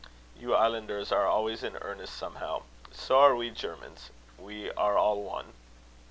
"You 0.35 0.55
islanders 0.55 1.11
are 1.11 1.27
always 1.27 1.61
in 1.63 1.77
earnest 1.79 2.17
somehow. 2.17 2.63
So 2.91 3.19
are 3.19 3.35
we 3.35 3.51
Germans. 3.51 4.09
We 4.35 4.71
are 4.71 4.97
all 4.97 5.21
one." 5.21 5.53